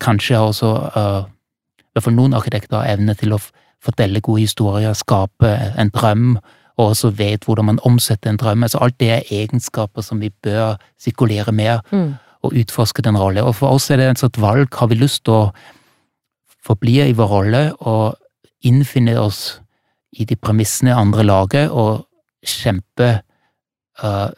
[0.00, 3.38] kanskje har også I hvert fall noen arkitekter har evne til å
[3.84, 6.38] fortelle gode historier, skape en drøm,
[6.78, 8.62] og også vet hvordan man omsetter en drøm.
[8.62, 12.14] Altså alt det er egenskaper som vi bør sirkulere mer, mm.
[12.42, 13.44] og utforske den rollen.
[13.44, 14.74] Og for oss er det et sånt valg.
[14.74, 15.52] Har vi lyst til å
[16.64, 18.18] forbli i vår rolle og
[18.66, 19.60] innfinne oss
[20.18, 22.04] i de premissene andre lager, og
[22.46, 23.10] kjempe
[24.02, 24.30] uh,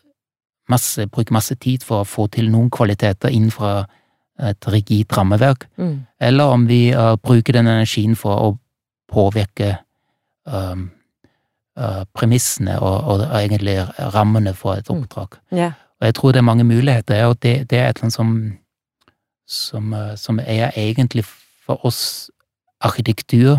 [0.70, 3.84] masse, bruke masse tid for å få til noen kvaliteter innenfor
[4.40, 5.96] et rigid rammeverk, mm.
[6.20, 8.50] eller om vi uh, bruker den energien for å
[9.10, 9.76] påvirke
[10.46, 10.90] um,
[11.80, 13.76] uh, premissene og, og, egentlig
[14.14, 14.96] rammene for et mm.
[14.96, 15.38] oppdrag.
[15.50, 15.58] Mm.
[15.58, 15.72] Yeah.
[16.00, 18.34] Og jeg tror det er mange muligheter, og det, det er et eller annet som,
[19.48, 21.24] som, uh, som, er egentlig
[21.66, 22.30] for oss
[22.80, 23.58] arkitektur.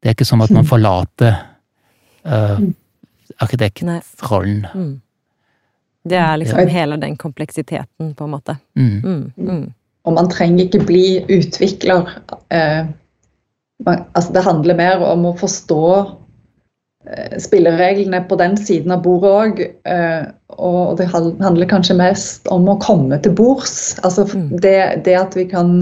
[0.00, 1.34] Det er ikke som at man forlater
[2.24, 2.60] uh,
[3.40, 4.66] arkitektrollen.
[4.74, 4.94] Mm.
[6.06, 8.56] Det er liksom hele den kompleksiteten, på en måte.
[8.74, 9.00] Mm.
[9.04, 9.32] Mm.
[9.36, 9.72] mm.
[10.06, 12.06] Og man trenger ikke bli utvikler.
[12.54, 12.86] Eh,
[13.84, 15.88] altså det handler mer om å forstå
[17.08, 19.62] eh, spillereglene på den siden av bordet òg.
[19.88, 20.24] Eh,
[20.56, 23.96] og det handler kanskje mest om å komme til bords.
[24.02, 24.48] Altså mm.
[24.64, 25.76] det, det at vi kan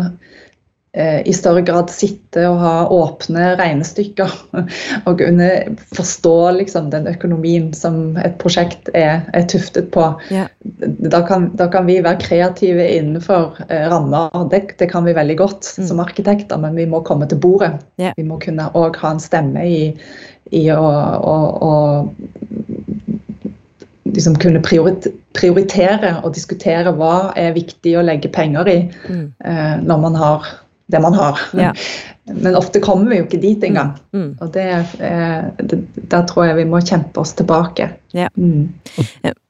[0.94, 4.30] i større grad sitte og ha åpne regnestykker
[5.09, 5.48] og kunne
[5.96, 10.07] forstå liksom, den økonomien som et prosjekt er, er tuftet på.
[10.30, 10.46] Ja.
[10.62, 14.30] Da, kan, da, kan, vi være kreative innenfor eh, rammer.
[14.50, 15.87] Det, det, kan vi veldig godt mm.
[15.90, 17.72] som arkitekter, men vi må komme til bordet.
[17.98, 18.14] Ja.
[18.16, 19.92] Vi må kunne òg ha en stemme i,
[20.54, 20.85] i å,
[21.18, 21.72] å, å
[24.14, 29.24] liksom kunne prioriter, prioritere og diskutere hva er viktig å legge penger i mm.
[29.44, 30.52] eh, når man har
[30.87, 31.40] det man har.
[31.57, 31.73] Ja.
[32.25, 33.94] Men ofte kommer vi jo ikke dit engang.
[34.12, 34.20] Mm.
[34.20, 34.31] mm.
[34.40, 34.68] Og det,
[35.01, 35.81] eh, det,
[36.12, 37.90] der tror jeg vi må kjempe oss tilbake.
[38.16, 38.29] Ja.
[38.37, 38.75] Mm.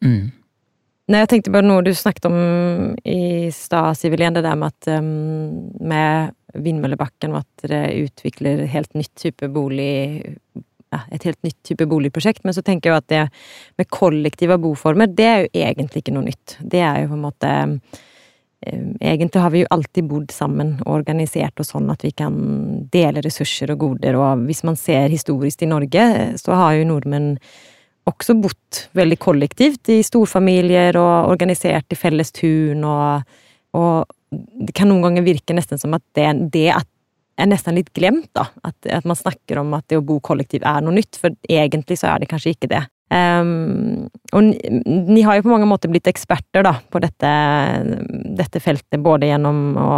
[0.04, 0.32] Mm.
[1.04, 2.36] Nei, jeg tenkte bare noe du snakket om
[3.04, 9.12] i stad, Sivilien, det der med at um, med Vindmøllebakken at dere utvikler helt nytt
[9.20, 10.22] type bolig
[10.94, 13.22] ja, et helt nytt type boligprosjekt, men så tenker jeg jo at det
[13.80, 16.56] med kollektive boformer, det er jo egentlig ikke noe nytt.
[16.62, 17.52] Det er jo på en måte
[18.64, 22.34] Egentlig har vi jo alltid bodd sammen og organisert oss sånn at vi kan
[22.92, 26.04] dele ressurser og goder, og hvis man ser historisk i Norge,
[26.40, 27.34] så har jo nordmenn
[28.08, 33.36] også bodd veldig kollektivt i storfamilier og organisert i felles tun og,
[33.76, 36.88] og det kan noen ganger virke nesten som at det, det at
[37.40, 38.46] er nesten litt glemt, da.
[38.62, 41.98] At, at, man snakker om at det å bo kollektivt er noe nytt, for egentlig
[42.00, 42.84] så er det kanskje ikke det.
[43.14, 47.30] Um, og ni har jo på mange måter blitt eksperter da, på dette,
[48.34, 49.92] dette feltet, både gjennom å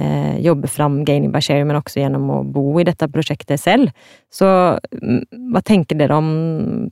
[0.00, 3.92] eh, jobbe fram gaining by sharing, men også gjennom å bo i dette prosjektet selv.
[4.32, 6.32] Så hva tenker dere om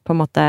[0.05, 0.46] på en måte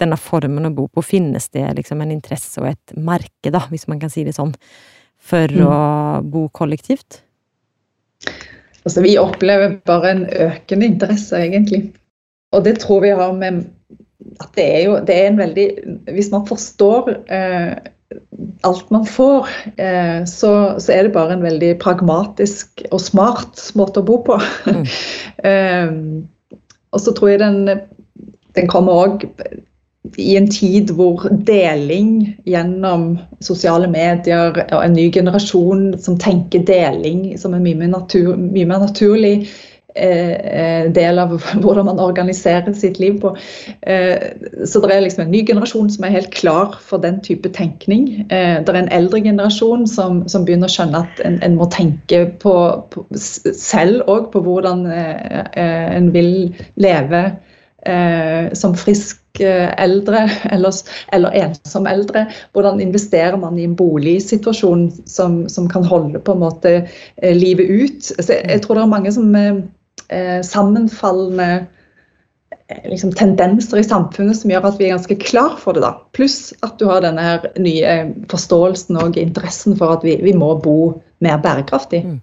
[0.00, 1.04] denne formen å bo på?
[1.04, 4.54] Finnes det liksom en interesse og et merke, da, hvis man kan si det sånn,
[5.18, 5.64] for mm.
[5.66, 5.78] å
[6.24, 7.20] bo kollektivt?
[8.86, 11.90] Altså, vi opplever bare en økende interesse, egentlig.
[12.52, 13.66] Og det tror vi har med
[14.40, 15.68] at det er jo det er en veldig
[16.14, 17.76] Hvis man forstår eh,
[18.64, 24.00] alt man får, eh, så, så, er det bare en veldig pragmatisk og smart måte
[24.00, 24.38] å bo på.
[24.64, 24.86] Mm.
[25.50, 25.90] eh,
[26.92, 27.84] og så tror jeg den,
[28.56, 29.26] den kommer òg
[30.16, 37.34] i en tid hvor deling gjennom sosiale medier og en ny generasjon som tenker deling
[37.38, 39.50] som er mye mer, natur, mye mer naturlig
[40.94, 43.34] del av hvordan man organiserer sitt liv på.
[43.82, 44.16] Eh,
[44.66, 48.08] så det er liksom en ny generasjon som er helt klar for den type tenkning.
[48.30, 51.68] Eh, det er en eldre generasjon som, som begynner å skjønne at en, en må
[51.74, 52.54] tenke på,
[52.92, 56.32] på selv òg på hvordan eh, eh, en vil
[56.80, 57.30] leve
[58.58, 60.74] som frisk Eh, eldre eller,
[61.12, 62.26] eller ensom eldre.
[62.52, 66.74] Hvordan investerer man i en boligsituasjon som, som kan holde på en måte
[67.16, 68.02] eh, livet ut.
[68.04, 69.34] Så jeg, jeg tror det er mange som
[70.08, 71.48] eh, sammenfallende
[72.68, 75.84] eh, liksom, tendenser i samfunnet som gjør at vi er ganske klar for det.
[75.84, 75.94] da.
[76.16, 77.98] Pluss at du har denne her nye
[78.30, 80.78] forståelsen og interessen for at vi, vi må bo
[81.24, 82.04] mer bærekraftig.
[82.06, 82.18] Mm.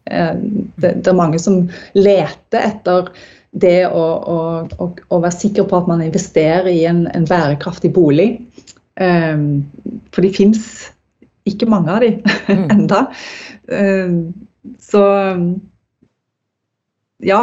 [0.79, 1.65] Det, det, er mange som
[1.97, 3.09] leter etter
[3.55, 4.37] det å, å,
[4.79, 8.29] å, å, være sikker på at man investerer i en, en bærekraftig bolig.
[8.95, 9.65] Um,
[10.15, 10.61] for de fins
[11.47, 12.13] ikke mange av de
[12.47, 12.65] mm.
[12.73, 13.05] enda.
[13.67, 14.19] Um,
[14.81, 15.03] så
[17.25, 17.41] ja,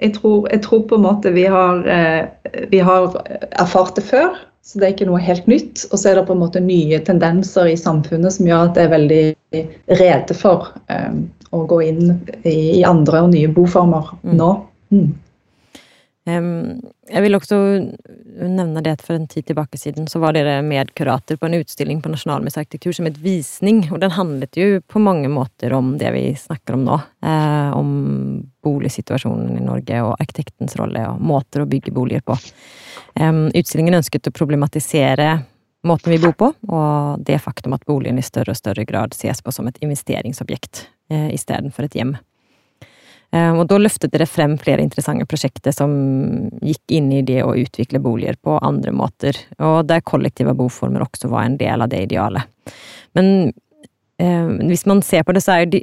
[0.00, 3.16] jeg tror, jeg tror, på en måte vi har, uh, vi har
[3.50, 4.36] erfart det før.
[4.68, 5.86] Så det er ikke noe helt nytt.
[5.88, 8.84] Og så er det på en måte nye tendenser i samfunnet som gjør at det
[8.84, 9.22] er veldig
[10.00, 11.22] rede for um,
[11.56, 14.34] å gå inn i, i, andre og nye boformer mm.
[14.36, 14.50] nå.
[14.92, 15.08] Mm.
[17.08, 17.58] Jeg vil også
[18.38, 22.02] nevne det at for en tid tilbake siden så var dere medkurater på en utstilling
[22.04, 26.12] på Nasjonalmuseet arkitektur som et Visning, og den handlet jo på mange måter om det
[26.14, 26.98] vi snakker om nå.
[27.24, 27.92] Eh, om
[28.64, 32.36] boligsituasjonen i Norge og arkitektens rolle og måter å bygge boliger på.
[33.18, 35.38] Utstillingen ønsket å problematisere
[35.88, 39.40] måten vi bor på, og det faktum at boligen i større og større grad ses
[39.42, 42.16] på som et investeringsobjekt eh, istedenfor et hjem.
[43.34, 45.92] Eh, og da løftet dere frem flere interessante prosjekter som
[46.64, 51.30] gikk inn i det å utvikle boliger på andre måter, og der kollektive boformer også
[51.32, 52.48] var en del av det idealet.
[53.18, 53.50] Men
[54.20, 55.82] eh, hvis man ser på det, så er jo de,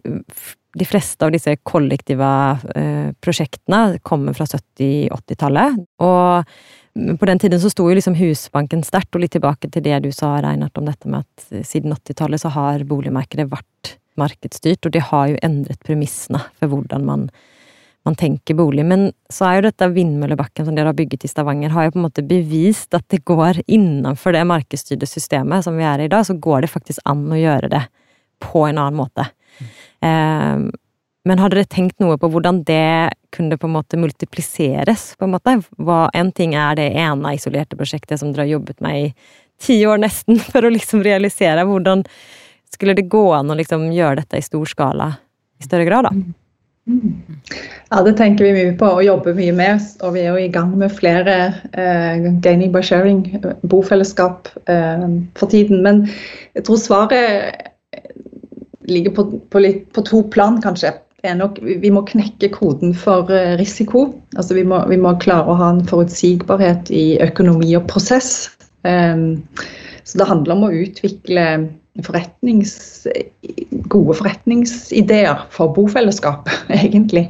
[0.75, 2.31] de fleste av disse kollektive
[2.75, 5.85] eh, prosjektene kommer fra 70-80-tallet.
[6.01, 10.01] Og på den tiden så sto jo liksom Husbanken sterkt, og litt tilbake til det
[10.07, 14.95] du sa, Reinhardt, om dette med at siden 80-tallet så har boligmarkedet vært markedsstyrt, og
[14.95, 17.27] det har jo endret premissene for hvordan man,
[18.07, 18.85] man tenker bolig.
[18.87, 22.01] Men så er jo dette vindmøllebakken som dere har bygget i Stavanger, har jo på
[22.01, 26.13] en måte bevist at det går innenfor det markedsstyrte systemet som vi er i i
[26.13, 27.85] dag, så går det faktisk an å gjøre det
[28.43, 29.29] på en annen måte.
[29.59, 29.69] Mm.
[30.07, 30.81] Eh,
[31.25, 35.15] men har dere tenkt noe på hvordan det kunne på en måte multipliseres?
[35.17, 35.57] på En måte?
[36.13, 39.13] En ting er det ene isolerte prosjektet som dere har jobbet med i
[39.61, 41.65] ti år nesten for å liksom realisere.
[41.65, 42.05] Hvordan,
[42.75, 45.13] skulle det gå an å liksom gjøre dette i stor skala
[45.59, 46.11] i større grad, da?
[47.89, 49.85] Ja, det tenker vi mye på og jobber mye med.
[50.05, 51.37] Og vi er jo i gang med flere
[51.73, 53.23] eh, gaining by sharing,
[53.71, 55.07] bofellesskap, eh,
[55.39, 55.81] for tiden.
[55.85, 56.03] Men
[56.57, 57.71] jeg tror svaret
[58.85, 60.93] ligger på, på, litt, på to plan, kanskje.
[61.25, 64.11] Nok, vi må knekke koden for eh, risiko.
[64.37, 68.51] Altså vi må, vi må, klare å ha en forutsigbarhet i økonomi og prosess.
[68.85, 69.41] Um,
[70.05, 71.45] Så det handler om å utvikle
[72.03, 73.07] forretnings,
[73.91, 76.49] gode forretningsideer for bofellesskap,
[76.81, 77.29] egentlig.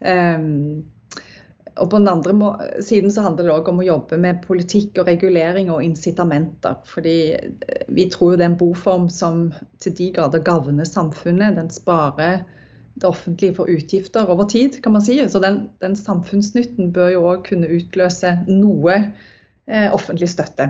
[0.00, 0.84] Um,
[1.76, 2.32] og på den andre
[2.84, 6.78] siden så handler det òg om å jobbe med politikk og regulering og incitamenter.
[6.88, 9.50] Fordi eh, vi tror jo det er en boform som
[9.84, 11.58] til de grader gagner samfunnet.
[11.58, 12.46] Den sparer
[12.96, 15.18] det offentlige for utgifter over tid, kan man si.
[15.28, 18.96] Så den, den samfunnsnytten bør jo òg kunne utløse noe
[19.66, 20.68] offentlig støtte.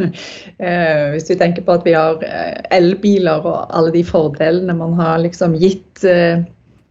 [0.64, 4.96] eh, hvis vi tenker på at vi har eh, elbiler og alle de fordelene man
[4.98, 6.42] har liksom gitt eh,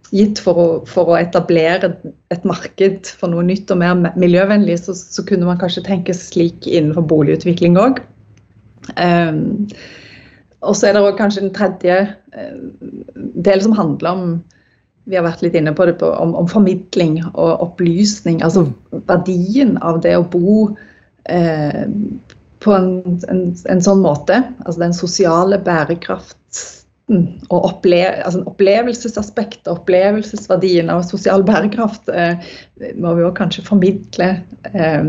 [0.10, 1.92] gitt for å, for å, etablere
[2.34, 6.66] et marked for noe nytt og mer miljøvennlig, så, så kunne man kanskje tenke slik
[6.66, 8.02] innenfor boligutvikling òg.
[8.98, 9.68] Um,
[10.66, 12.00] og så er det også kanskje den tredje
[13.46, 14.32] del som handler om
[15.10, 18.42] vi har vært litt inne på det, om, om, formidling og opplysning.
[18.46, 18.66] Altså
[19.10, 20.72] verdien av det å bo
[21.30, 21.86] uh,
[22.60, 22.92] på en,
[23.32, 24.42] en, en, sånn måte.
[24.66, 32.52] Altså den sosiale bærekraften og opple, altså opplevelsesaspektet, opplevelsesverdien av sosial bærekraft eh,
[33.02, 34.28] må vi jo kanskje formidle
[34.76, 35.08] eh,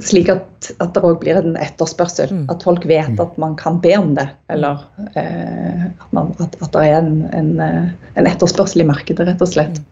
[0.00, 2.30] slik at, at det òg blir en etterspørsel.
[2.32, 2.44] Mm.
[2.52, 3.20] At folk vet mm.
[3.24, 4.26] at man kan be om det.
[4.52, 4.80] Eller
[5.18, 9.44] eh, at, man, at, at, det er en, en, eh, en, etterspørsel i markedet, rett
[9.44, 9.82] og slett.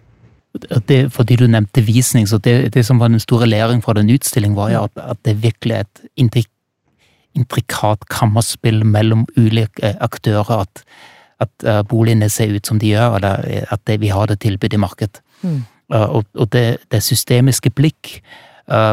[0.88, 4.10] Det, fordi du nevnte visning, så det, det som var den store læring fra den
[4.12, 6.46] utstillingen, var jo at, at det virkelig er et
[7.34, 10.82] intrikat kammerspill mellom ulike aktører, at,
[11.40, 14.76] at uh, boligene ser ut som de gjør, eller at det, vi har det tilbudet
[14.76, 15.22] i markedet.
[15.42, 15.62] Mm.
[15.88, 18.20] Og, og det, det, systemiske blikk,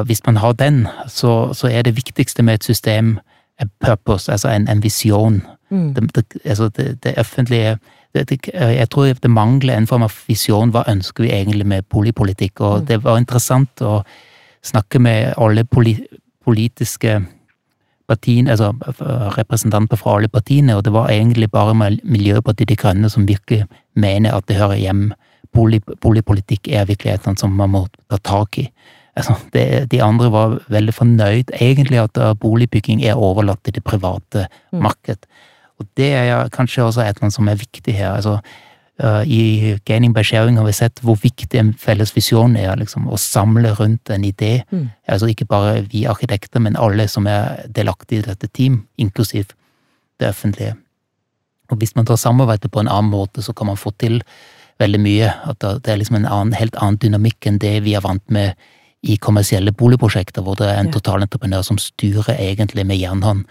[0.05, 3.19] hvis man har den, så, så, er det viktigste med et system
[3.61, 5.41] en purpose, altså en, en visjon.
[5.69, 5.93] Mm.
[5.93, 7.77] Det, det, altså det, offentlige
[8.15, 10.71] Jeg tror det mangler en form av visjon.
[10.73, 12.61] Hva ønsker vi egentlig med boligpolitikk?
[12.61, 12.85] Og mm.
[12.89, 13.99] det var interessant å
[14.65, 17.19] snakke med alle politiske
[18.09, 18.73] partiene, altså
[19.37, 24.33] representanter fra alle partiene, og det var egentlig bare Miljøpartiet De Grønne som virkelig mener
[24.33, 25.11] at det hører hjem.
[25.53, 28.67] Bolig, boligpolitikk er virkeligheten som man må ta tak i.
[29.17, 34.45] Altså, det, de andre var veldig fornøyd egentlig at boligbygging er overlatt til det private
[34.71, 34.81] mm.
[34.81, 35.25] marked.
[35.79, 38.17] Og det er kanskje også annet som er viktig her.
[38.17, 38.39] altså
[38.99, 42.73] Uh, I Gaining by Sharing har vi sett hvor viktig en felles visjon er.
[42.75, 44.65] Liksom, å samle rundt en idé.
[44.71, 44.89] Mm.
[45.07, 49.53] Altså Ikke bare vi arkitekter, men alle som er delaktige i dette team, inklusiv
[50.19, 50.75] det offentlige.
[51.71, 54.19] Og Hvis man tar samarbeidet på en annen måte, så kan man få til
[54.79, 55.31] veldig mye.
[55.47, 58.59] At det er liksom en annen, helt annen dynamikk enn det vi er vant med
[59.03, 63.45] i kommersielle boligprosjekter, hvor det er en totalentreprenør som styrer egentlig med jernhånd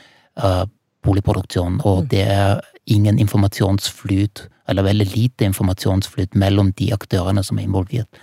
[0.44, 0.66] uh,
[1.08, 2.08] boligproduksjon, og mm.
[2.12, 8.20] det er ingen informasjonsflyt eller veldig lite informasjonsflyt mellom de aktørene som er involvert.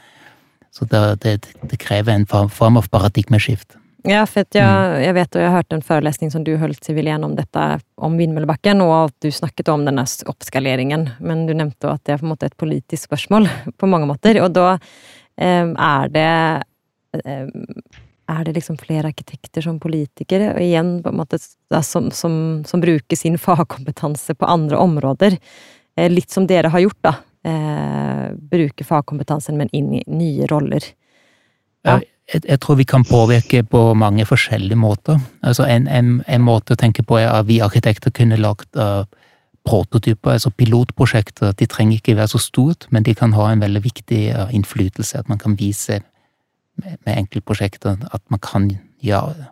[0.76, 3.78] Så det, det, det krever en form av paradigmeskift.
[4.06, 5.00] Ja, for jeg, mm.
[5.02, 7.64] jeg vet og jeg har hørt en forelesning som du holdt, Sivilien, om dette,
[7.98, 12.22] om Vindmøllebakken, og at du snakket om denne oppskaleringen, men du nevnte at det er
[12.22, 16.30] på en måte et politisk spørsmål på mange måter, og da eh, er det
[17.24, 17.50] eh,
[18.32, 22.36] er det liksom flere arkitekter som politikere, og igjen på en måte som, som,
[22.66, 25.38] som bruker sin fagkompetanse på andre områder.
[25.98, 27.16] Eh, litt som dere har gjort, da.
[27.46, 30.86] Eh, bruke fagkompetansen, men inn i nye roller.
[31.86, 32.00] Ja.
[32.26, 35.20] Jeg, jeg, tror vi kan påvirke på mange forskjellige måter.
[35.46, 39.06] Altså en, en, en måte å tenke på er at vi arkitekter kunne lagt uh,
[39.70, 41.54] prototyper, altså pilotprosjekter.
[41.60, 45.22] De trenger ikke være så stort, men de kan ha en veldig viktig uh, innflytelse.
[45.22, 46.02] At man kan vise
[46.82, 48.70] med, med enkeltprosjekter at man kan
[49.04, 49.50] gjøre,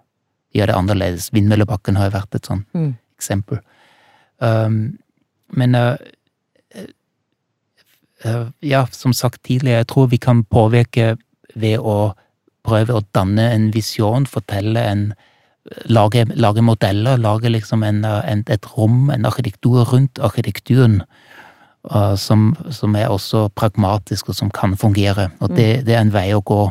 [0.56, 1.30] gjøre det annerledes.
[1.36, 2.94] Vindmøllebakken har jo vært et sånt mm.
[3.18, 3.62] eksempel.
[4.44, 4.98] Um,
[5.54, 5.96] men uh,
[8.26, 11.14] uh, ja, som sagt tidligere, jeg tror vi kan påvirke
[11.56, 12.14] ved å
[12.64, 15.14] prøve å danne en visjon, fortelle en
[15.88, 20.98] Lage, lage modeller, lage liksom en, en, et rom, en arkitektur rundt arkitekturen.
[21.84, 25.30] Uh, som, som, er også pragmatisk, og som kan fungere.
[25.40, 25.86] Og det, mm.
[25.88, 26.62] det er en vei å gå,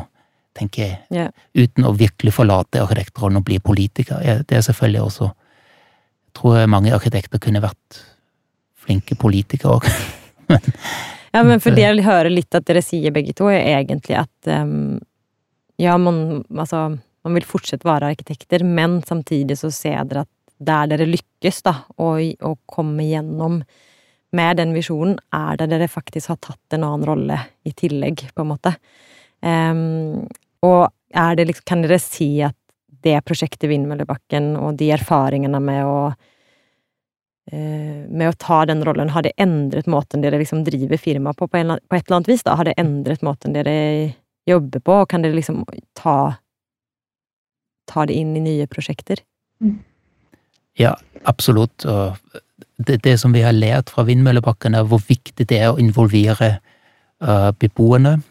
[0.57, 0.97] tenker jeg.
[1.13, 1.31] Yeah.
[1.57, 4.21] Uten å virkelig forlate arkitektrollen og bli politiker.
[4.47, 7.99] Det er selvfølgelig også Jeg tror mange arkitekter kunne vært
[8.83, 9.89] flinke politikere òg.
[11.33, 14.49] Ja, men for det jeg hører litt at dere sier begge to, er egentlig at
[14.53, 14.99] um,
[15.81, 16.83] ja, man, altså,
[17.25, 20.31] man vil fortsatt være arkitekter, men samtidig så ser dere at
[20.63, 23.63] der dere lykkes, da, å, å komme gjennom
[24.33, 28.45] med den visjonen, er der dere faktisk har tatt en annen rolle i tillegg, på
[28.45, 28.75] en måte.
[29.41, 30.29] Um,
[30.63, 30.83] og
[31.13, 32.57] er det liksom, kan dere si at
[33.03, 35.97] det prosjektet Vindmøllebakken og de erfaringene med å
[37.51, 41.49] Eh, med å ta den rollen, har det endret måten dere liksom driver firmaet på,
[41.51, 42.43] på, en, på, et eller annet vis?
[42.47, 42.55] da?
[42.55, 43.73] Har det endret måten dere
[44.47, 45.65] jobber på, og kan dere liksom
[45.99, 46.15] ta,
[47.91, 49.19] ta det inn i nye prosjekter?
[49.59, 49.81] Mm.
[50.79, 50.95] Ja,
[51.27, 51.83] absolutt.
[51.83, 52.15] Og
[52.79, 56.55] det, det, som vi har lært fra Vindmøllebakken, er hvor viktig det er å involvere
[57.19, 58.21] uh, beboerne,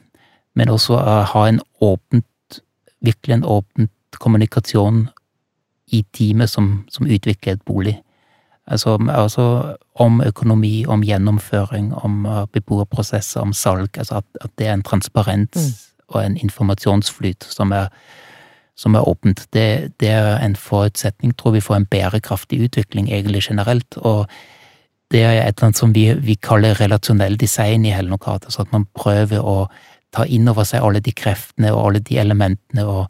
[0.55, 0.98] men også
[1.32, 2.61] ha en åpent,
[3.00, 5.07] virkelig en åpent kommunikasjon
[5.92, 7.96] i teamet som, som utvikler et bolig.
[8.66, 13.98] Altså, altså, om økonomi, om gjennomføring, om uh, beboerprosesser, om salg.
[13.98, 15.72] Altså at, at, det er en transparens mm.
[16.09, 17.88] og en informasjonsflyt som er,
[18.76, 19.46] som er åpent.
[19.53, 23.96] Det, det, er en forutsetning, tror vi, for en bærekraftig utvikling egentlig generelt.
[23.96, 24.26] Og
[25.11, 28.44] det er et eller annet som vi, vi kaller relasjonell design i Hellenokrat.
[28.44, 29.66] Altså at man prøver å
[30.13, 33.07] ta inn over seg alle de kreftene og alle de elementene og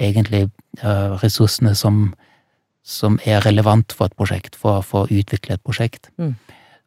[0.00, 0.46] egentlig
[0.82, 2.10] uh, ressursene som
[2.82, 6.10] som er relevant for et prosjekt, for, for å utvikle et prosjekt.
[6.18, 6.34] Mm.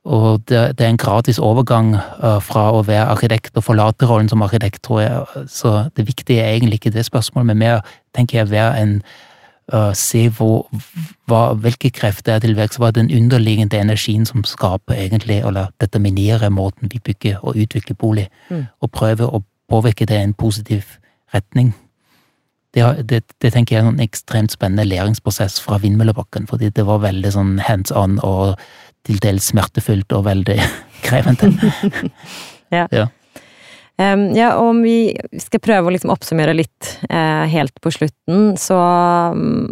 [0.05, 4.29] Og det, det, er en gratis overgang uh, fra å være arkitekt og forlate rollen
[4.29, 5.45] som arkitekt, tror jeg.
[5.49, 8.99] Så det viktige er egentlig ikke det spørsmålet, men mer, tenker jeg, være en
[9.73, 10.67] uh, Se hvor,
[11.31, 16.53] hva, hvilke krefter er tilvekst, hva er den underliggende energien som skaper egentlig, eller determinerer
[16.53, 18.65] måten vi bygger og utvikler bolig, mm.
[18.85, 19.41] og prøve å
[19.71, 20.97] påvirke det i en positiv
[21.33, 21.73] retning
[22.75, 27.03] det, det, det, tenker jeg er en ekstremt spennende læringsprosess fra Vindmøllebakken, fordi det var
[27.05, 28.59] veldig sånn hands on og
[29.07, 30.57] til dels smertefullt og veldig
[31.05, 31.53] krevende.
[32.75, 32.87] ja.
[32.91, 33.07] ja.
[33.95, 38.57] Um, ja, og om vi skal prøve å liksom oppsummere litt uh, helt på slutten,
[38.59, 38.75] så
[39.31, 39.71] um,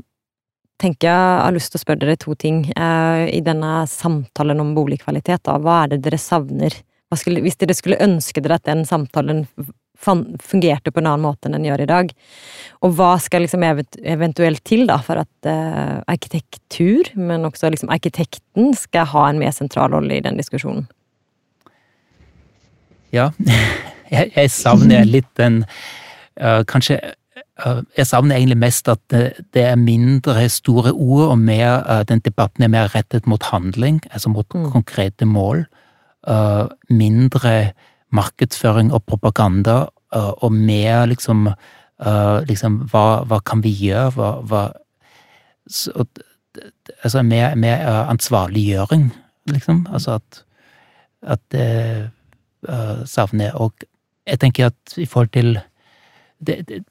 [0.80, 2.64] tenker jeg jeg har lyst til å spørre dere to ting.
[2.78, 6.80] Uh, I denne samtalen om boligkvalitet, da, hva er det dere savner?
[7.14, 9.44] Skulle, hvis dere skulle ønske dere at den samtalen
[10.04, 12.12] fungerte på en annen måte enn den gjør i dag.
[12.84, 18.74] Og hva skal liksom eventuelt til da for at uh, arkitektur, men også liksom arkitekten,
[18.78, 20.86] skal ha en mer sentral rolle i den diskusjonen?
[23.14, 23.32] Ja,
[24.14, 25.64] jeg, jeg savner litt den
[26.41, 26.99] uh, Kanskje
[27.62, 32.24] uh, Jeg savner egentlig mest at det, det, er mindre store ord, og mer, den
[32.26, 34.70] debatten er mer rettet mot handling, altså mot mm.
[34.74, 35.66] konkrete mål.
[36.89, 37.74] mindre
[38.14, 41.47] markedsføring og propaganda, uh, og mer liksom,
[42.05, 44.64] uh, liksom hva, hva, kan vi gjøre, hva, hva
[45.68, 46.05] så,
[47.03, 49.07] Altså mer, mer uh, ansvarliggjøring,
[49.49, 49.88] liksom.
[49.89, 50.43] Altså at,
[51.22, 52.09] at det
[53.09, 53.74] savner Og
[54.28, 55.57] jeg tenker at i forhold til
[56.47, 56.84] det, det,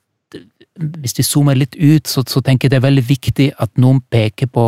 [0.75, 4.01] hvis vi zoomer litt ut, så, så, tenker jeg det er veldig viktig at noen
[4.11, 4.66] peker på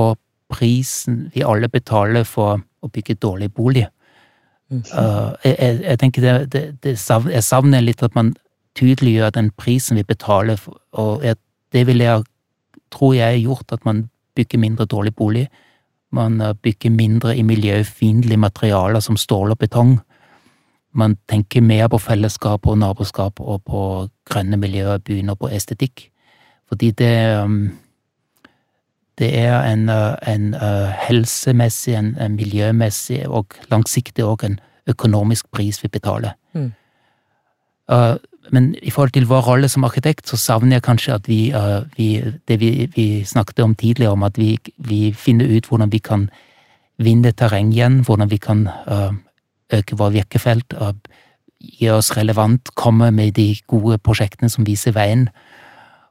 [0.53, 3.87] prisen vi alle betaler for å bygge dårlig bolig.
[4.71, 8.35] Jeg, jeg, tenker det, det, det savner, Jeg savner litt at man
[8.75, 10.59] tydeliggjør den prisen vi betaler,
[10.93, 11.37] og jeg,
[11.73, 12.25] det vil jeg
[12.95, 15.49] tror jeg gjort at man bygger mindre dårlig bolig.
[16.15, 19.99] Man uh, bygger mindre i miljøfiendtlige materialer som stål og betong.
[20.95, 25.01] Man tenker mer på fellesskap og naboskap og på grønne miljøer,
[25.31, 26.11] og på estetikk.
[26.69, 27.71] Fordi det um,
[29.19, 34.59] det er en, eh, en uh, helsemessig, en, en, miljømessig og langsiktig og en
[34.91, 36.35] økonomisk pris vi betaler.
[36.53, 36.73] Mm.
[37.93, 38.17] Uh,
[38.53, 41.87] men i forhold til vår rolle som arkitekt, så savner jeg kanskje at vi, uh,
[41.97, 45.99] vi Det vi, vi, snakket om tidligere, om at vi, vi, finner ut hvordan vi
[45.99, 46.31] kan
[46.99, 48.69] vinne terreng igjen, hvordan vi kan
[49.73, 50.75] øke vår virkefelt,
[51.59, 55.29] gjøre oss relevant, komme med de gode prosjektene som viser veien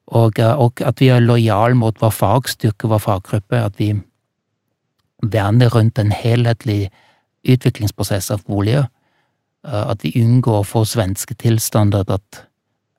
[0.07, 3.59] og, eh, og at vi er lojale mot vår fagstyrke, vår faggruppe.
[3.59, 3.93] At vi
[5.23, 6.89] verner rundt en helhetlig
[7.47, 8.89] utviklingsprosess av boliger.
[9.67, 12.45] Eh, at vi unngår å få svenske tilstander, at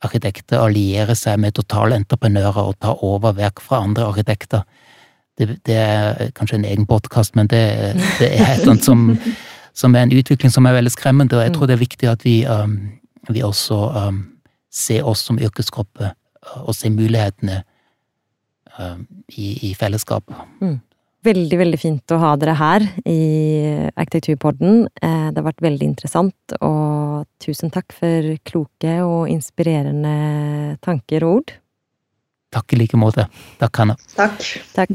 [0.05, 4.64] arkitekter allierer seg med totalentreprenører og tar over verk fra andre arkitekter.
[5.38, 7.62] Det, det er kanskje en egen podkast, men det,
[8.20, 9.07] det, er et eller annet som,
[9.74, 12.26] som, er en utvikling som er veldig skremmende, og jeg tror det er viktig at
[12.26, 12.76] vi, um,
[13.32, 14.20] vi også um,
[14.70, 16.12] ser oss som yrkesgruppe
[16.64, 17.62] og se mulighetene
[18.78, 18.99] uh,
[19.34, 20.30] i, i, fellesskap.
[20.61, 20.80] Mm.
[21.24, 23.20] Veldig, veldig fint å ha dere her i
[23.97, 24.82] Arkitekturpodden.
[25.01, 31.38] Eh, det har vært veldig interessant, og tusen takk for kloke og inspirerende tanker og
[31.38, 31.55] ord.
[32.53, 33.24] Takk i like måte.
[33.57, 33.97] Takk, Hanna.
[34.12, 34.45] Takk.
[34.76, 34.92] Takk.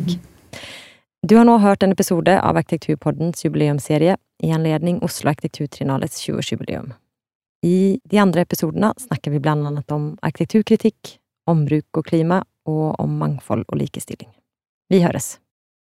[1.26, 4.14] Du har nå hørt en episode av Arkitekturpoddens jubileumsserie
[4.45, 6.93] i anledning Oslo Arkitekturtrinalets 20-årsjubileum.
[7.66, 11.18] I de andre episodene snakker vi blant annet om arkitekturkritikk,
[11.50, 14.32] om bruk og klima, og om mangfold og likestilling.
[14.89, 15.38] Vi høres!